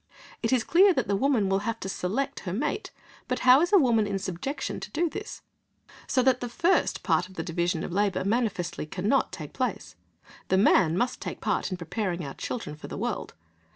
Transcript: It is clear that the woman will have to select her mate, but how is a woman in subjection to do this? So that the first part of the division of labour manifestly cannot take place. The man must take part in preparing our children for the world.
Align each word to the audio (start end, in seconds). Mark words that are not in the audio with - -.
It 0.41 0.51
is 0.51 0.63
clear 0.63 0.95
that 0.95 1.07
the 1.07 1.15
woman 1.15 1.47
will 1.47 1.59
have 1.59 1.79
to 1.81 1.87
select 1.87 2.39
her 2.39 2.53
mate, 2.53 2.89
but 3.27 3.41
how 3.45 3.61
is 3.61 3.71
a 3.71 3.77
woman 3.77 4.07
in 4.07 4.17
subjection 4.17 4.79
to 4.79 4.89
do 4.89 5.07
this? 5.11 5.43
So 6.07 6.23
that 6.23 6.39
the 6.39 6.49
first 6.49 7.03
part 7.03 7.29
of 7.29 7.35
the 7.35 7.43
division 7.43 7.83
of 7.83 7.93
labour 7.93 8.25
manifestly 8.25 8.87
cannot 8.87 9.31
take 9.31 9.53
place. 9.53 9.95
The 10.47 10.57
man 10.57 10.97
must 10.97 11.21
take 11.21 11.39
part 11.39 11.69
in 11.69 11.77
preparing 11.77 12.25
our 12.25 12.33
children 12.33 12.75
for 12.75 12.87
the 12.87 12.97
world. 12.97 13.35